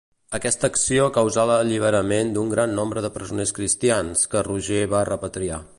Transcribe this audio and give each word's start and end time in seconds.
Aquesta 0.35 0.69
acció 0.71 1.03
causà 1.17 1.43
l'alliberament 1.49 2.33
d'un 2.37 2.49
gran 2.55 2.75
nombre 2.81 3.05
de 3.07 3.13
presoners 3.19 3.53
cristians, 3.61 4.29
que 4.33 4.47
Roger 4.51 4.83
va 4.95 5.09
repatriar. 5.15 5.65